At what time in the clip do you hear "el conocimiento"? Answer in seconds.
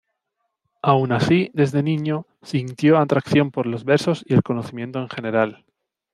4.33-4.97